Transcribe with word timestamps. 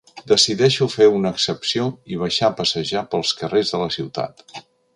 Decideixo 0.29 0.87
fer 0.93 1.05
una 1.17 1.31
excepció 1.37 1.85
i 2.15 2.19
baixar 2.23 2.49
a 2.49 2.55
passejar 2.63 3.05
pels 3.13 3.35
carrers 3.43 3.75
de 3.77 3.83
la 3.83 3.91
ciutat. 3.99 4.43